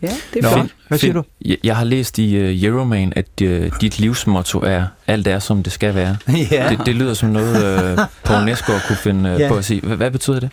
[0.02, 0.74] Ja, det Nå, er fint.
[0.88, 1.22] hvad siger du?
[1.64, 3.48] Jeg, har læst i uh, Euroman, at uh,
[3.80, 6.16] dit livsmotto er, alt er som det skal være.
[6.50, 6.68] Ja.
[6.70, 9.48] Det, det lyder som noget, uh, Poul Næsgaard kunne finde uh, Ja.
[9.48, 9.80] på at sige.
[9.80, 10.50] Hvad, hvad betyder det?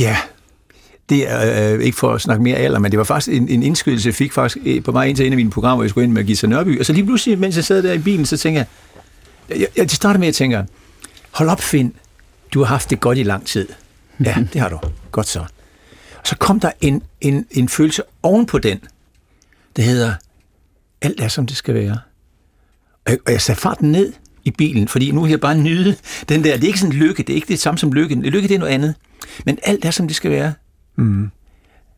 [0.00, 0.16] ja.
[1.08, 3.62] Det er øh, ikke for at snakke mere alder, men det var faktisk en, en
[3.62, 5.90] indskydelse, jeg fik faktisk øh, på vej ind til en af mine programmer, hvor jeg
[5.90, 6.80] skulle ind med Gita Nørby.
[6.80, 8.64] Og så lige pludselig, mens jeg sad der i bilen, så tænker
[9.48, 10.64] jeg, jeg, jeg starter med at tænke,
[11.30, 11.92] hold op Finn,
[12.54, 13.68] du har haft det godt i lang tid.
[14.24, 14.78] Ja, det har du.
[15.12, 15.44] Godt så.
[16.24, 18.80] Så kom der en, en, en følelse oven på den,
[19.76, 20.14] der hedder,
[21.02, 21.98] alt er som det skal være.
[23.04, 24.12] Og jeg, og jeg satte farten ned
[24.44, 25.96] i bilen, fordi nu vil jeg bare nyde
[26.28, 26.54] den der.
[26.54, 28.14] Det er ikke sådan lykke, det er ikke det samme som lykke.
[28.14, 28.94] Lykke det er noget andet.
[29.44, 30.52] Men alt er som det skal være.
[30.96, 31.30] Mm.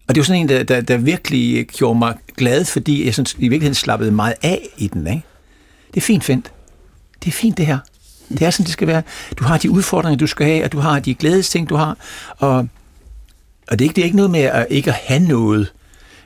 [0.09, 3.27] Og det var sådan en, der, der, der virkelig gjorde mig glad, fordi jeg sådan,
[3.39, 5.07] i virkeligheden slappede meget af i den.
[5.07, 5.23] Ikke?
[5.95, 6.53] Det er fint, Fint.
[7.25, 7.79] Det er fint, det her.
[8.29, 9.03] Det er sådan, det skal være.
[9.39, 11.97] Du har de udfordringer, du skal have, og du har de glædesting, du har.
[12.39, 12.69] Og,
[13.69, 15.73] og det, er ikke, det er ikke noget med at ikke at have noget.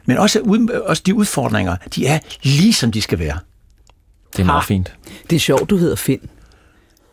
[0.06, 3.38] Men også, ud- også de udfordringer, de er lige som de skal være.
[4.32, 4.92] Det er meget fint.
[5.30, 6.20] Det er sjovt, du hedder Finn.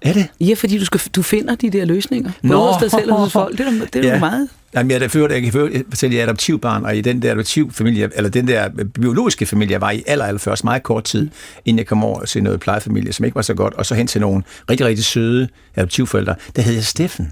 [0.01, 0.27] Er det?
[0.41, 2.31] Ja, fordi du, skal, du finder de der løsninger.
[2.41, 2.65] Både Nå.
[2.71, 3.57] hos dig selv og hos folk.
[3.57, 4.19] Det er, det er Ja.
[4.19, 4.49] meget.
[4.73, 7.31] Jamen, jeg, er ført, jeg kan fortælle, at jeg er adoptivbarn, og i den der
[7.31, 11.29] adoptivfamilie, eller den der biologiske familie, jeg var i aller, aller først meget kort tid,
[11.65, 14.07] inden jeg kom over til noget plejefamilie, som ikke var så godt, og så hen
[14.07, 17.31] til nogle rigtig, rigtig søde adoptivforældre, der hed jeg Steffen.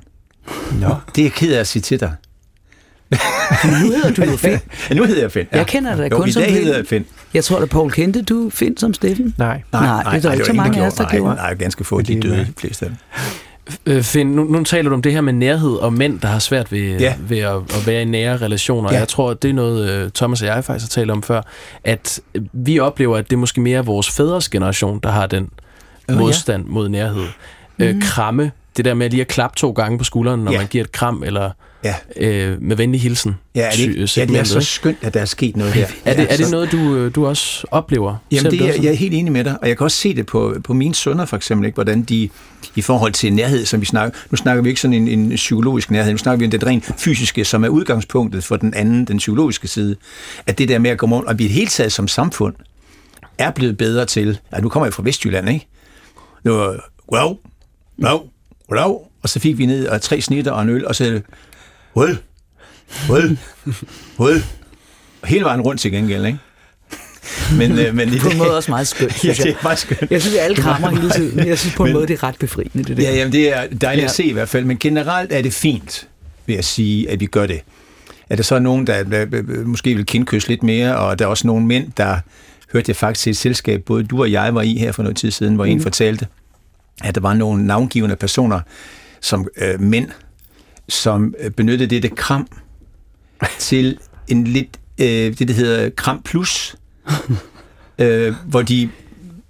[0.82, 0.96] Nå.
[1.16, 2.14] Det er jeg ked af at sige til dig.
[3.64, 4.60] Nu hedder du jo Finn.
[4.90, 5.48] Ja, nu hedder jeg Finn.
[5.54, 5.58] Ja.
[5.58, 6.64] Jeg kender dig jo, kun i som dag Finn.
[6.64, 7.06] hedder jeg Finn.
[7.34, 9.36] Jeg tror da, Paul kendte du Finn som Steffen.
[9.38, 9.62] Nej.
[9.74, 11.36] Nej, det er der ikke var så mange af os, der gjorde.
[11.36, 12.98] Nej, nej, ganske få, Men de det døde, de fleste af dem.
[13.86, 16.40] Øh, Finn, nu, nu taler du om det her med nærhed og mænd, der har
[16.40, 16.96] svært ved, Ja.
[17.00, 17.14] ja.
[17.28, 18.90] ved at, at være i nære relationer.
[18.90, 18.94] Ja.
[18.96, 19.00] Ja.
[19.00, 21.42] Jeg tror, at det er noget, øh, Thomas og jeg faktisk har talt om før,
[21.84, 22.20] at
[22.54, 25.50] vi oplever, at det er måske mere vores fædres generation, der har den
[26.10, 26.16] ja.
[26.16, 27.24] modstand mod nærhed.
[27.80, 30.56] Øh, kramme, det der med lige at klappe to gange på skulderen, når Ja.
[30.56, 30.62] ja.
[30.62, 31.52] man giver et kram, eller
[31.86, 31.96] Ja.
[32.16, 33.36] øh, med venlig hilsen.
[33.56, 35.74] Ja, er det, ikke, sy- ja, det er så skønt, at der er sket noget
[35.74, 35.88] her.
[36.06, 38.16] Er det, er det noget, du, øh, du også oplever?
[38.32, 40.26] Jamen, det er, jeg er helt enig med dig, og jeg kan også se det
[40.26, 41.76] på, på mine sønner for eksempel, ikke?
[41.76, 42.30] hvordan de
[42.76, 45.92] i forhold til nærhed, som vi snakker, nu snakker vi ikke sådan en, en psykologisk
[45.92, 49.18] nærhed, nu snakker vi om det rent fysiske, som er udgangspunktet for den anden, den
[49.18, 49.96] psykologiske side,
[50.48, 52.54] at det der med at komme rundt, og vi i det hele taget som samfund
[53.38, 55.68] er blevet bedre til, ja, nu kommer jeg fra Vestjylland, ikke?
[56.44, 56.54] Nu,
[57.14, 57.38] wow,
[58.04, 58.20] wow,
[58.72, 61.22] wow, og så fik vi ned og tre snitter og en øl, og så
[62.02, 62.18] det,
[63.10, 63.38] well,
[64.20, 64.44] well,
[65.22, 66.40] og hele vejen rundt til gengæld, ikke?
[67.58, 69.52] Men, øh, men i På en måde også meget skønt, Ja, synes det jeg.
[69.54, 70.12] er meget skønt.
[70.12, 71.36] Jeg synes, at alle Det er krammer hele tiden.
[71.36, 73.04] men Jeg synes på en Men- måde, det er ret befriende, det der.
[73.04, 73.90] Ja, jamen, det er dejligt ja.
[73.92, 74.08] at Ja.
[74.08, 76.08] se i hvert fald, men generelt er det fint,
[76.46, 77.62] vil jeg sige, at vi gør det.
[78.30, 81.30] Er der så nogen, der, der, der måske vil kindkysse lidt mere, og der er
[81.30, 82.18] også nogle mænd, der
[82.74, 85.18] hørte jeg faktisk til et selskab, både du og jeg var i her for noget
[85.18, 85.72] tid siden, hvor mm.
[85.72, 86.28] en fortalte,
[87.04, 88.60] at der var nogle navngivende personer,
[89.22, 90.10] som øh, mænd,
[90.90, 92.48] som øh, benyttede dette kram
[93.60, 95.08] til en lidt, øh,
[95.40, 96.76] det der hedder kram plus,
[98.00, 98.90] øh, hvor de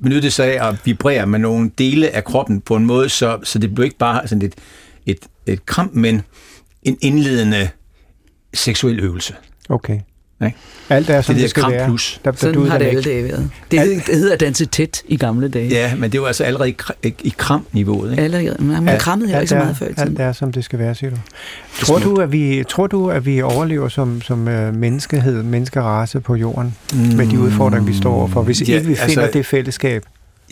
[0.04, 3.60] benyttede sig af at vibrere med nogle dele af kroppen på en måde, så, så
[3.60, 4.56] det blev ikke bare sådan et,
[5.06, 6.22] et, et kram, men
[6.84, 7.70] en indledende
[8.54, 9.36] seksuel øvelse.
[9.70, 10.00] Okay.
[10.46, 10.58] Ikke?
[10.90, 11.88] Alt er, som det det, skal være.
[11.88, 12.22] Plus.
[12.26, 13.50] Der, der Sådan duer har det alle dage været.
[13.72, 15.68] Det, hed, det hedder at danse tæt i gamle dage.
[15.70, 18.12] Ja, men det var altså allerede i, i kram-niveauet.
[18.12, 18.24] Ikke?
[18.24, 20.10] Alle, man Alt- krammede heller ikke så meget før i tiden.
[20.10, 21.16] Alt er, som det skal være, siger du.
[21.82, 26.36] Tror du, at vi, tror du, at vi overlever som, som uh, menneskehed, menneskerace på
[26.36, 27.00] jorden, mm.
[27.00, 30.04] med de udfordringer, vi står overfor, hvis Ja, ikke vi finder altså- det fællesskab?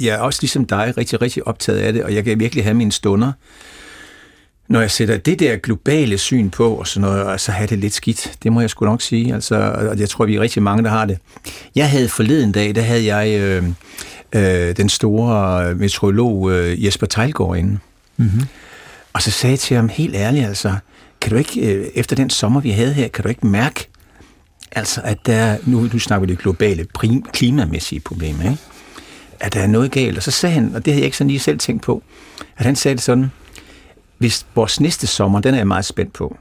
[0.01, 2.73] jeg er også ligesom dig rigtig, rigtig optaget af det, og jeg kan virkelig have
[2.73, 3.31] mine stunder,
[4.67, 7.79] når jeg sætter det der globale syn på, og sådan noget, og så have det
[7.79, 8.31] lidt skidt.
[8.43, 9.33] Det må jeg sgu nok sige.
[9.33, 9.55] Altså,
[9.91, 11.17] og jeg tror, vi er rigtig mange, der har det.
[11.75, 13.63] Jeg havde forleden dag, der havde jeg øh,
[14.35, 17.79] øh, den store meteorolog øh, Jesper Tejlgaard inde.
[18.17, 18.41] Mm-hmm.
[19.13, 20.75] Og så sagde jeg til ham helt ærligt, altså,
[21.21, 23.87] kan du ikke, øh, efter den sommer, vi havde her, kan du ikke mærke,
[24.71, 28.57] altså, at der, nu, nu snakker vi det globale prim, klimamæssige problem, ikke?
[29.39, 30.17] at der er noget galt.
[30.17, 32.03] Og så sagde han, og det havde jeg ikke sådan lige selv tænkt på,
[32.57, 33.31] at han sagde det sådan,
[34.17, 36.37] hvis vores næste sommer, den er jeg meget spændt på,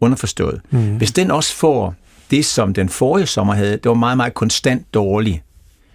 [0.00, 0.96] underforstået, Mm.
[0.96, 1.94] hvis den også får
[2.30, 5.42] det, som den forrige sommer havde, det var meget, meget konstant dårlig.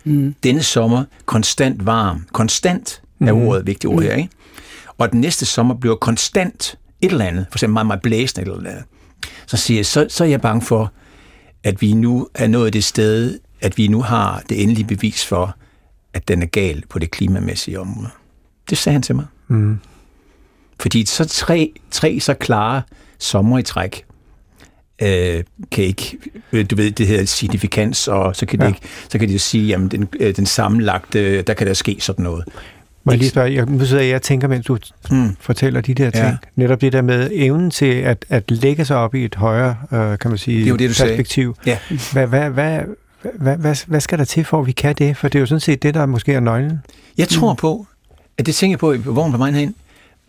[0.03, 0.35] Mm.
[0.43, 2.25] Denne sommer konstant varm.
[2.31, 3.47] Konstant er Mhm.
[3.47, 4.29] ordet, vigtigt ord her, ikke?
[4.97, 8.69] Og den næste sommer bliver konstant et eller andet, for eksempel meget, meget blæsende eller
[8.69, 8.83] andet.
[9.47, 10.91] Så siger jeg, så, så er jeg bange for,
[11.63, 15.55] at vi nu er nået det sted, at vi nu har det endelige bevis for,
[16.13, 18.09] at den er gal på det klimamæssige område.
[18.69, 19.25] Det sagde han til mig.
[19.47, 19.79] Mm.
[20.79, 22.81] Fordi så tre, tre så klare
[23.19, 24.03] sommer i træk,
[25.01, 26.17] øh, kan ikke,
[26.51, 28.65] øh, du ved, det hedder signifikans, og så kan, ja.
[28.67, 31.73] Det ikke, så kan de jo sige, jamen den, øh, den sammenlagte, der kan der
[31.73, 32.43] ske sådan noget.
[33.03, 34.77] Må jeg lige spørge, jeg, nu sidder jeg tænker, mens du
[35.11, 35.35] Mm.
[35.39, 36.25] fortæller de der ting.
[36.25, 36.37] Ja.
[36.55, 40.17] Netop det der med evnen til at, at lægge sig op i et højere, øh,
[40.19, 41.11] kan man sige, Det er jo det, du sagde.
[41.11, 41.55] perspektiv.
[41.65, 41.77] Ja.
[42.13, 42.79] Hvad, hvad, hvad,
[43.39, 45.17] hvad, hvad, hvad skal der til for, at vi kan det?
[45.17, 46.79] For det er jo sådan set det, der måske er nøglen.
[47.17, 47.87] Jeg tror på,
[48.37, 49.75] at det tænker jeg på, vognen på mig herhen,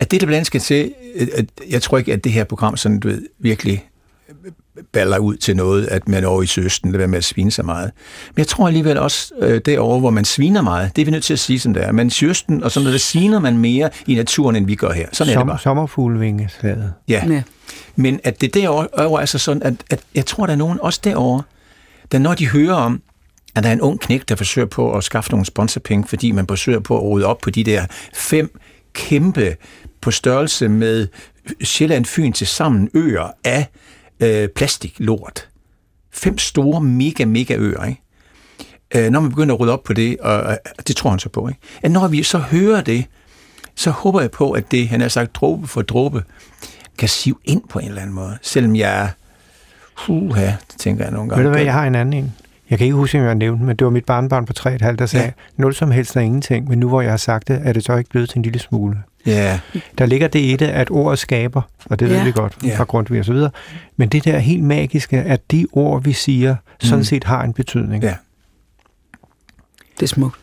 [0.01, 0.93] at det, der blandt andet skal til,
[1.33, 3.87] at, jeg tror ikke, at det her program sådan, du ved, virkelig
[4.91, 7.63] baller ud til noget, at man over i søsten, lader være med at svine så
[7.63, 7.91] meget.
[8.27, 11.23] Men jeg tror alligevel også øh, derovre, hvor man sviner meget, det er vi nødt
[11.23, 11.91] til at sige, som det er.
[11.91, 14.91] Men i søsten og sådan noget, der sviner man mere i naturen, end vi gør
[14.91, 15.07] her.
[15.11, 15.59] Sådan er det Som, bare.
[15.59, 16.93] sommerfuglevingeslaget.
[17.07, 17.23] Ja.
[17.29, 17.43] Ja.
[17.95, 20.99] Men at det derovre er så sådan, at, at jeg tror, der er nogen, også
[21.03, 21.43] derovre,
[22.11, 23.01] der når de hører om,
[23.55, 26.47] at der er en ung knæk, der forsøger på at skaffe nogle sponsorpenge, fordi man
[26.47, 28.59] forsøger på at rode op på de der fem
[28.93, 29.55] kæmpe
[30.01, 31.07] på størrelse med
[31.63, 33.67] Sjælland Fyn til sammen øer af
[34.19, 35.47] øh, plastiklort.
[36.11, 38.01] Fem store, mega, mega øer, ikke?
[38.95, 40.41] Øh, når man begynder at rydde op på det, og,
[40.77, 41.59] og det tror han så på, ikke?
[41.81, 43.05] At når vi så hører det,
[43.75, 46.23] så håber jeg på, at det, han har sagt, dråbe for dråbe,
[46.97, 48.37] kan sive ind på en eller anden måde.
[48.41, 49.07] Selvom jeg er,
[50.71, 51.43] det tænker jeg nogle gange.
[51.43, 52.33] Ved du hvad, jeg har en anden en.
[52.69, 54.53] Jeg kan ikke huske, om jeg har nævnt den, men det var mit barnbarn på
[54.59, 55.31] 3,5, der sagde, ja.
[55.57, 57.95] nul som helst er ingenting, men nu hvor jeg har sagt det, er det så
[57.95, 58.97] ikke blevet til en lille smule.
[59.25, 59.59] Ja,
[59.97, 62.09] Der ligger det i det, at ordet skaber, og det.
[62.09, 62.13] Ja.
[62.17, 62.77] ved vi godt Ja.
[62.77, 63.51] fra Grundtvig og så videre,
[63.97, 67.03] men det der helt magiske, at de ord, vi siger, sådan Mm.
[67.03, 68.03] set har en betydning.
[68.03, 68.15] Ja.
[69.99, 70.37] Det er smukt.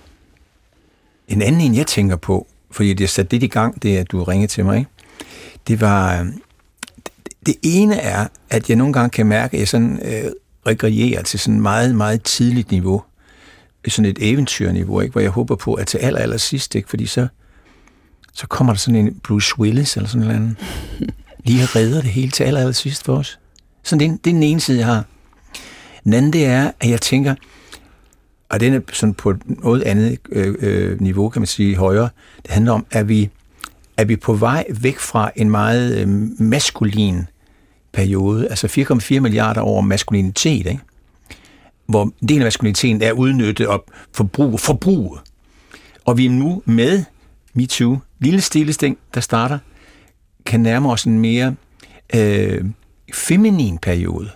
[1.28, 4.24] En anden en, jeg tænker på, fordi det satte det i gang, det at du
[4.24, 4.90] ringede til mig, ikke?
[5.68, 7.12] det var, øh, det,
[7.46, 10.30] det ene er, at jeg nogle gange kan mærke, at jeg sådan øh,
[10.66, 13.02] regrierer til sådan meget, meget tidligt niveau,
[13.88, 15.12] sådan et eventyrniveau, ikke?
[15.12, 16.88] hvor jeg håber på, at til aller, aller sidst, ikke?
[16.88, 17.28] fordi så,
[18.38, 20.56] så kommer der sådan en Bruce Willis eller sådan en anden,
[21.44, 23.38] lige redder det hele til aller, sidst for os.
[23.82, 25.04] Sådan det, er- det er den ene side, jeg har.
[26.04, 27.34] Den anden, det er, at jeg tænker,
[28.48, 32.08] og den er sådan på et noget andet øh, øh, niveau, kan man sige, højere.
[32.42, 33.30] Det handler om, at vi
[33.96, 36.08] er vi på vej væk fra en meget øh,
[36.40, 37.22] maskulin
[37.92, 38.66] periode, altså
[39.16, 40.78] 4,4 milliarder over maskulinitet, ikke?
[41.86, 45.18] hvor en del af maskuliniteten er udnyttet og forbrug, forbrug.
[46.04, 47.04] Og vi er nu med
[47.58, 49.58] MeToo, lille stille sting, der starter,
[50.46, 51.54] kan nærme os en mere
[52.14, 52.64] øh,
[53.14, 54.30] feminin periode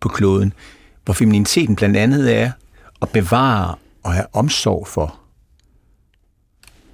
[0.00, 0.52] på kloden,
[1.04, 2.50] hvor femininiteten blandt andet er
[3.02, 5.18] at bevare og have omsorg for.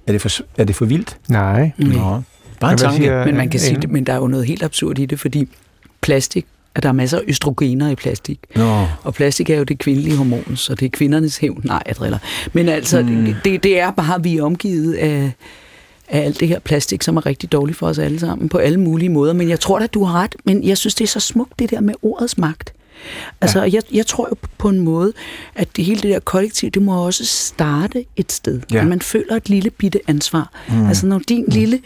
[0.07, 1.17] Er det for, er det for vildt?
[1.29, 1.71] Nej.
[1.77, 1.85] Mm.
[1.87, 2.21] Nå,
[2.59, 2.97] bare en tanke.
[2.97, 5.47] siger- Men man kan sige men der er jo noget helt absurd i det, fordi
[6.01, 8.39] plastik, at der er masser af østrogener i plastik.
[8.55, 11.61] Nå, Og plastik er jo det kvindelige hormon, så det er kvindernes hævn.
[11.63, 12.17] Nej, jeg driller.
[12.53, 13.33] Men altså, mm.
[13.43, 15.31] det, det er bare, at vi er omgivet af,
[16.11, 18.79] af alt det her plastik, som er rigtig dårligt for os alle sammen, på alle
[18.79, 19.33] mulige måder.
[19.33, 21.69] Men jeg tror da, du har ret, men jeg synes, det er så smukt, det
[21.69, 22.73] der med ordets magt.
[23.41, 23.69] Altså, ja.
[23.73, 25.13] jeg, jeg tror jo på en måde,
[25.55, 28.61] at det hele det der kollektiv, det må også starte et sted.
[28.71, 28.81] Ja.
[28.81, 30.51] At man føler et lille bitte ansvar.
[30.69, 30.87] Mm.
[30.87, 31.51] Altså, når din mm.
[31.51, 31.79] lille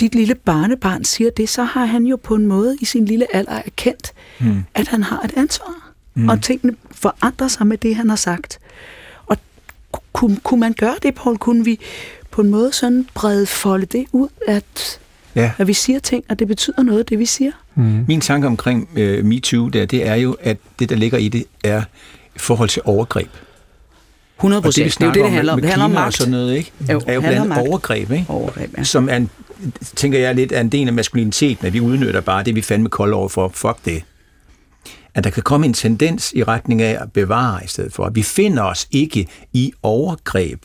[0.00, 3.36] dit lille barnebarn siger det, så har han jo på en måde i sin lille
[3.36, 4.64] alder erkendt, mm.
[4.74, 5.92] at han har et ansvar.
[6.14, 6.28] Mm.
[6.28, 8.58] Og tingene forandrer sig med det, han har sagt.
[9.26, 9.36] Og
[10.12, 11.38] kunne, kunne man gøre det, Paul?
[11.38, 11.80] Kunne vi
[12.40, 15.00] på en måde sådan brede folde det ud, at
[15.36, 15.52] Ja.
[15.58, 17.52] At vi siger ting, og det betyder noget, det vi siger.
[17.74, 18.04] Mm.
[18.08, 21.44] Min tanke omkring øh, MeToo, der, det er jo, at det, der ligger i det,
[21.64, 21.82] er
[22.36, 23.28] forhold til overgreb.
[24.36, 24.98] 100 Og det, vi procent.
[24.98, 25.56] Det er jo det, det handler om.
[25.56, 26.14] med Det handler om klima og magt.
[26.16, 26.72] sådan noget, ikke?
[26.92, 27.68] Jo, er jo blandt magt.
[27.68, 28.24] overgreb, ikke?
[28.28, 28.84] Overgreb, ja.
[28.84, 29.30] Som er en,
[29.96, 32.88] tænker jeg lidt, er en del af maskuliniteten, at vi udnytter bare det, vi fandme
[32.88, 33.50] kolde over for.
[33.54, 34.02] Fuck det.
[35.14, 38.04] At der kan komme en tendens i retning af at bevare i stedet for.
[38.04, 40.62] At vi finder os ikke i overgreb,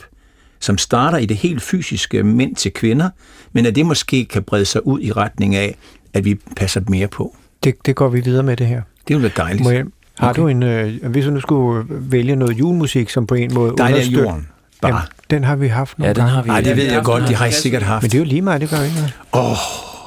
[0.66, 3.10] som starter i det helt fysiske mænd til kvinder,
[3.54, 5.76] men at det måske kan brede sig ud i retning af,
[6.14, 7.36] at vi passer mere på.
[7.64, 8.82] Det, det går vi videre med det her.
[9.08, 9.64] Det vil være dejligt.
[9.64, 9.86] Må jeg,
[10.20, 10.42] har Okay.
[10.42, 14.00] du en, øh, hvis du nu skulle vælge noget julemusik, som på en måde Dejligt
[14.00, 14.48] af understøtter- jorden.
[14.82, 14.92] Bare.
[14.94, 16.48] Jamen, den har vi haft nogle Ja, den har vi.
[16.48, 18.04] Nej, det ved jeg godt, det har jeg sikkert haft.
[18.04, 19.14] Men det er jo lige meget, det gør ikke noget.
[19.34, 19.58] Åh, oh,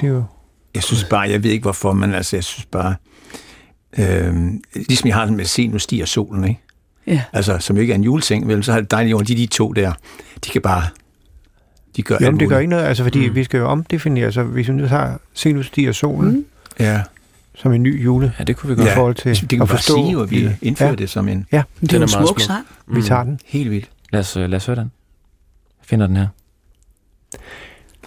[0.01, 0.25] Det er jo...
[0.75, 2.95] jeg synes bare, jeg ved ikke hvorfor, men altså, jeg synes bare,
[3.99, 4.35] øh,
[4.75, 6.61] ligesom jeg har den med Se, nu stiger solen, ikke?
[7.09, 7.23] Ja.
[7.33, 9.73] Altså, som ikke er en juleting, vel, så har det dejligt jorden, de, de to
[9.73, 9.93] der,
[10.45, 10.83] de kan bare,
[11.97, 13.35] de gør Jo, alt men det gør ikke noget, altså fordi mm.
[13.35, 16.45] vi skal jo omdefinere, så hvis vi nu tager Se nu stiger solen mm.
[16.81, 17.03] Ja,
[17.55, 18.89] som en ny jule, Ja, det kunne vi godt.
[18.89, 20.57] i forhold til det kan at vi bare forstå sige, at vi det.
[20.63, 22.41] indfører ja, det som en Ja, det Den er en smuk smuk.
[22.41, 22.67] sang.
[22.87, 23.41] vi tager den.
[23.47, 23.91] helt vildt.
[24.13, 24.91] Lad os, øh, lad os høre den.
[25.81, 26.27] Jeg finder den her.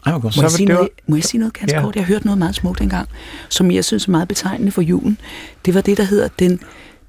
[0.06, 0.18] Ej.
[0.18, 1.84] Må Så jeg, sige noget, må jeg sige noget ganske Ja.
[1.84, 1.96] kort?
[1.96, 3.10] Jeg hørte noget meget smukt engang,
[3.50, 5.18] som jeg synes er meget betegnende for julen.
[5.66, 6.60] Det var det, der hedder den,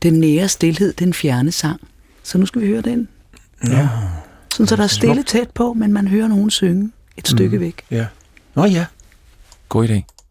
[0.03, 1.81] den nære stillhed, den fjerne sang.
[2.23, 3.09] Så nu skal vi høre den.
[3.69, 3.89] Ja.
[4.53, 7.83] Sådan, så der er stille tæt på, men man hører nogen synge et stykke væk.
[7.91, 8.07] Ja.
[8.55, 8.87] Nå ja.
[9.69, 10.22] God idé.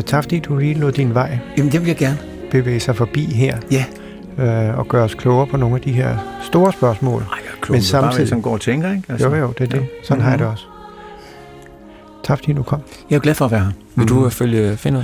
[0.00, 2.18] Øh, tak fordi du lige lod din vej Jamen, det vil jeg gerne.
[2.50, 3.84] bevæge sig forbi her Ja.
[4.38, 7.22] øh, og gøre os klogere på nogle af de her store spørgsmål.
[7.22, 8.28] Ej, jeg er klog, Men samtidig...
[8.28, 9.02] bare, man går og tænker, ikke?
[9.08, 9.86] Altså, Jo, jo, det er det.
[10.04, 10.24] Sådan Mhm.
[10.24, 10.64] har jeg det også.
[12.24, 12.80] Tak fordi du kom.
[13.10, 13.70] Jeg er glad for at være her.
[13.94, 15.02] Vil du øh, følge Finn ud?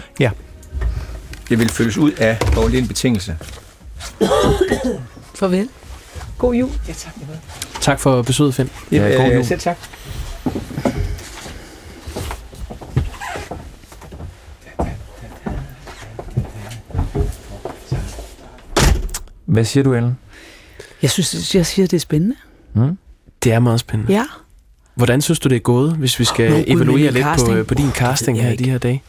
[1.49, 3.37] Det vil følges ud af, og det er en betingelse.
[5.35, 5.69] Farvel.
[6.39, 6.71] God jul.
[7.81, 8.71] Tak for besøget, Finn.
[8.93, 9.45] Ja, god jul.
[9.45, 9.77] Selv tak.
[19.57, 20.19] Hvad siger du, Ellen?
[21.03, 22.37] Jeg synes, jeg siger, det er spændende.
[22.73, 22.99] Hmm?
[23.45, 24.13] Det er meget spændende.
[24.13, 24.25] Ja.
[24.95, 27.57] Hvordan synes du, det er gået, hvis vi skal Nå, evaluere lidt på, casting.
[27.57, 29.03] øh, på din casting her jeg i de her dage?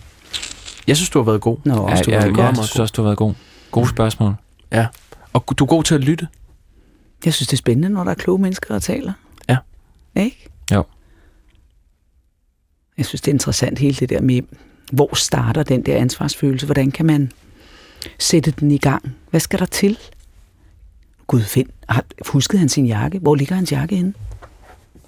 [0.87, 1.57] Jeg synes, du har været god.
[1.65, 2.43] Nå, Ja, også du jeg, var jeg, god.
[2.43, 3.33] jeg synes også, du har været god.
[3.71, 4.33] Gode spørgsmål.
[5.33, 6.27] Og du er god til at lytte.
[7.25, 9.13] Jeg synes, det er spændende, når der er kloge mennesker, der taler.
[9.49, 9.57] Ja.
[10.15, 10.49] Ikke?
[10.73, 10.83] Jo.
[12.97, 14.41] Jeg synes, det er interessant hele det der med,
[14.91, 16.65] hvor starter den der ansvarsfølelse?
[16.65, 17.31] Hvordan kan man
[18.19, 19.15] sætte den i gang?
[19.29, 19.97] Hvad skal der til?
[21.27, 21.67] Gud, find.
[21.89, 23.19] Har, huskede han sin jakke?
[23.19, 24.13] Hvor ligger hans jakke henne?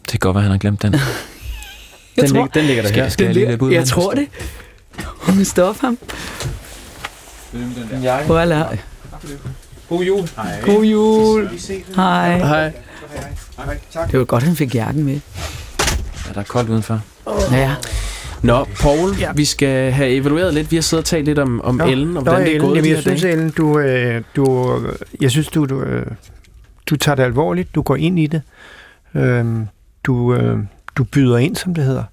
[0.01, 0.93] Det kan godt være, han har glemt den.
[2.17, 3.09] Jeg den, tror- ligger, den ligger der Skal- her.
[3.09, 3.87] skal jeg lige ud Jeg den?
[3.87, 4.27] tror det.
[5.17, 5.97] Hun stoppe ham.
[8.27, 8.77] Voilà.
[9.89, 10.29] God jul.
[10.35, 10.61] Hej.
[10.65, 11.49] God jul.
[11.95, 12.37] Hej.
[12.39, 12.71] Hej.
[14.11, 15.19] Det var godt, han fik jakken med.
[16.27, 17.01] Ja, der er koldt udenfor.
[17.51, 17.75] Ja.
[18.43, 19.31] Nå, Paul, ja.
[19.35, 20.71] vi skal have evalueret lidt.
[20.71, 22.55] Vi har siddet og talt lidt om, om Nå, Ellen, og Nå, hvordan det er
[22.55, 23.33] Ellen, gået jamen, de jeg her synes, dage.
[23.33, 24.75] Ellen, du, øh, du,
[25.21, 26.05] jeg synes, du, du, øh,
[26.89, 27.75] du tager det alvorligt.
[27.75, 28.41] Du går ind i det.
[29.15, 29.67] Øhm,
[30.03, 30.57] du, øh,
[30.95, 32.03] du byder ind, som det hedder.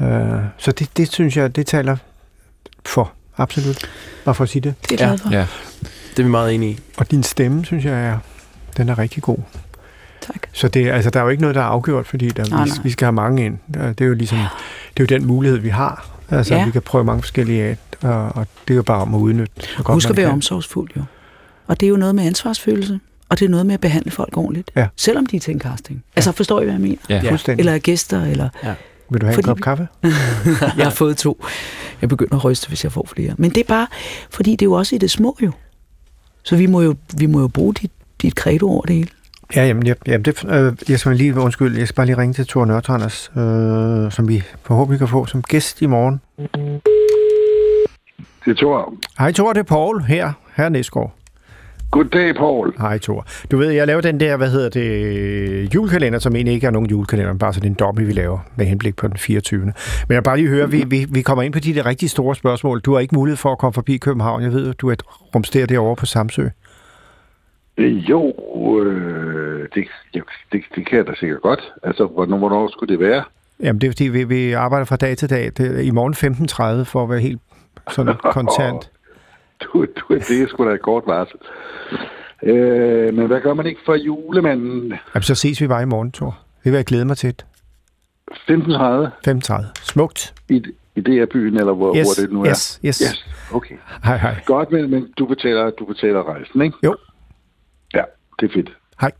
[0.00, 1.96] Øh, så det, det synes jeg, det taler
[2.84, 3.12] for.
[3.36, 3.90] Absolut.
[4.24, 4.74] Bare for at sige det.
[4.90, 5.30] Det er for.
[5.30, 5.46] Ja.
[6.10, 6.78] Det er vi meget enige i.
[6.96, 8.18] Og din stemme, synes jeg, er,
[8.76, 9.38] den er rigtig god.
[10.32, 10.46] Tak.
[10.52, 12.70] Så det, altså, der er jo ikke noget, der er afgjort, fordi der, Nej, vi,
[12.70, 12.78] nej.
[12.84, 13.58] vi skal have mange ind.
[13.74, 14.38] Det er jo ligesom,
[14.96, 16.08] det er jo den mulighed, vi har.
[16.30, 16.64] Altså, Ja.
[16.64, 19.52] vi kan prøve mange forskellige af, og, og det er jo bare om at udnytte.
[19.76, 20.32] Så godt Husk at være kan.
[20.34, 21.02] omsorgsfuld, jo.
[21.66, 24.36] Og det er jo noget med ansvarsfølelse, og det er noget med at behandle folk
[24.36, 24.70] ordentligt.
[24.76, 24.86] Ja.
[24.96, 26.04] Selvom de er til en casting.
[26.16, 26.96] Altså, forstår I, hvad jeg mener?
[27.08, 27.20] Ja.
[27.24, 27.54] Ja.
[27.58, 28.48] Eller er gæster, eller...
[29.12, 29.88] Vil du have fordi en kop kaffe?
[30.76, 31.44] jeg har fået to.
[32.00, 33.34] Jeg begynder at ryste, hvis jeg får flere.
[33.38, 33.86] Men det er bare,
[34.30, 35.52] fordi det er jo også i det små, jo.
[36.42, 37.90] Så vi må jo, vi må jo bruge dit,
[38.22, 39.08] dit credo over det hele.
[39.56, 42.32] Ja, jamen, jeg, jamen det, øh, jeg skal lige, undskyld, jeg skal bare lige ringe
[42.32, 46.20] til Thor Nørtranders, øh, som vi forhåbentlig kan få som gæst i morgen.
[48.44, 48.98] Det tror jeg.
[49.18, 51.12] Hej Thor, det er Paul her, her Næsgaard.
[51.90, 52.74] Goddag, Paul.
[52.78, 53.26] Hej, Thor.
[53.50, 56.90] Du ved, jeg laver den der, hvad hedder det, julekalender, som egentlig ikke er nogen
[56.90, 59.60] julekalender, bare sådan en domme, vi laver med henblik på den 24.
[59.60, 59.72] Men
[60.08, 62.80] jeg bare lige høre, vi, vi, vi kommer ind på de der rigtig store spørgsmål.
[62.80, 64.42] Du har ikke mulighed for at komme forbi København.
[64.42, 65.02] Jeg ved, du er et
[65.34, 66.48] rumster derovre på Samsø.
[67.88, 68.32] Jo,
[68.84, 71.72] øh, det, det, det, det kan jeg da sikkert godt.
[71.82, 73.24] Altså, hvornår, hvornår skulle det være?
[73.60, 75.52] Jamen, det er fordi, vi, vi arbejder fra dag til dag.
[75.56, 76.14] Det I morgen
[76.80, 77.40] 15.30 for at være helt
[77.90, 78.90] sådan kontant.
[79.60, 81.36] Du, du, det er sgu da et kort varsel.
[82.42, 84.92] Øh, men hvad gør man ikke for julemanden?
[85.14, 86.38] Jamen, så ses vi bare i morgen, Thor.
[86.64, 87.34] Det vil jeg glæde mig til.
[88.30, 88.54] 15.30
[89.28, 89.64] 15.30.
[89.82, 90.34] Smukt.
[90.48, 90.62] i,
[90.96, 92.48] i DR-byen, eller hvor, Yes, hvor det nu er?
[92.50, 92.98] yes, yes.
[92.98, 93.26] yes.
[93.52, 93.74] Okay.
[94.04, 94.34] Hej, hej.
[94.46, 96.76] Godt, men, men du, betaler, du betaler rejsen, ikke?
[96.84, 96.96] Jo.
[98.40, 98.76] Ja, det er fedt.
[99.00, 99.12] Hej.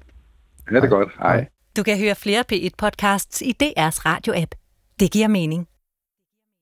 [0.68, 1.08] Ha' det godt.
[1.18, 1.36] Hej.
[1.36, 1.48] Hej.
[1.76, 4.54] Du kan høre flere P1-podcasts i DR's radio-app.
[5.00, 5.66] Det giver mening.